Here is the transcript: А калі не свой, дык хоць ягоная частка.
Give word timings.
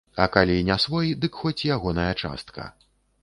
А 0.23 0.25
калі 0.35 0.53
не 0.69 0.77
свой, 0.85 1.11
дык 1.25 1.37
хоць 1.43 1.65
ягоная 1.75 2.09
частка. 2.23 2.69